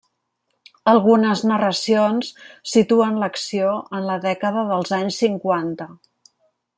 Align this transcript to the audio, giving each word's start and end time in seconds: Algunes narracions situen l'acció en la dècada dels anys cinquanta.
Algunes 0.93 1.43
narracions 1.51 2.31
situen 2.73 3.21
l'acció 3.25 3.75
en 3.99 4.07
la 4.09 4.19
dècada 4.27 4.65
dels 4.73 4.95
anys 5.01 5.21
cinquanta. 5.27 5.89